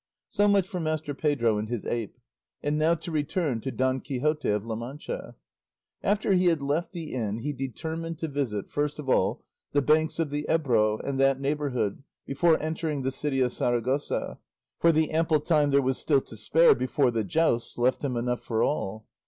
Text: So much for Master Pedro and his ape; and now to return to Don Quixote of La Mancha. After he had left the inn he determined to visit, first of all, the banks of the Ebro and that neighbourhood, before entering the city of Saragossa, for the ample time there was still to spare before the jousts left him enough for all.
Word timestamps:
So 0.29 0.47
much 0.47 0.67
for 0.67 0.79
Master 0.79 1.13
Pedro 1.13 1.59
and 1.59 1.69
his 1.69 1.85
ape; 1.85 2.17
and 2.63 2.75
now 2.79 2.95
to 2.95 3.11
return 3.11 3.61
to 3.61 3.69
Don 3.71 3.99
Quixote 4.01 4.49
of 4.49 4.65
La 4.65 4.73
Mancha. 4.73 5.35
After 6.01 6.33
he 6.33 6.45
had 6.47 6.59
left 6.59 6.91
the 6.91 7.13
inn 7.13 7.37
he 7.37 7.53
determined 7.53 8.17
to 8.17 8.27
visit, 8.27 8.67
first 8.67 8.97
of 8.97 9.07
all, 9.07 9.43
the 9.73 9.81
banks 9.83 10.17
of 10.17 10.31
the 10.31 10.47
Ebro 10.49 10.97
and 11.01 11.19
that 11.19 11.39
neighbourhood, 11.39 12.01
before 12.25 12.59
entering 12.59 13.03
the 13.03 13.11
city 13.11 13.41
of 13.41 13.53
Saragossa, 13.53 14.39
for 14.79 14.91
the 14.91 15.11
ample 15.11 15.39
time 15.39 15.69
there 15.69 15.83
was 15.83 15.99
still 15.99 16.21
to 16.21 16.35
spare 16.35 16.73
before 16.73 17.11
the 17.11 17.23
jousts 17.23 17.77
left 17.77 18.03
him 18.03 18.17
enough 18.17 18.41
for 18.41 18.63
all. 18.63 19.05